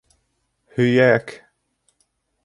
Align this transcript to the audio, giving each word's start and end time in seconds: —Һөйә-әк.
—Һөйә-әк. 0.77 1.33